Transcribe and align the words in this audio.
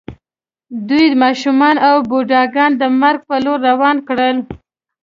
دوی 0.87 1.07
ماشومان 1.23 1.75
او 1.89 1.95
بوډاګان 2.09 2.71
د 2.81 2.83
مرګ 3.01 3.19
په 3.29 3.35
لور 3.43 3.59
روان 3.69 3.97
کړل 4.07 4.37